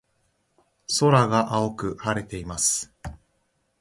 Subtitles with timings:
[0.99, 2.91] 空が青く晴れています。